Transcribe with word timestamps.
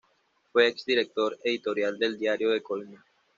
Fue 0.51 0.65
exdirector 0.67 1.37
editorial 1.43 1.99
del 1.99 2.17
Diario 2.17 2.49
de 2.49 2.63
Colima. 2.63 3.05